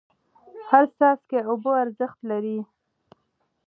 [0.69, 2.57] هر څاڅکی اوبه ارزښت لري.